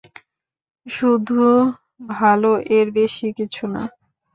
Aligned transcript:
শুধু 0.85 1.41
ভালো, 2.13 2.47
এর 2.77 2.87
বেশি 2.97 3.27
কিছু 3.37 3.63
না? 3.73 3.83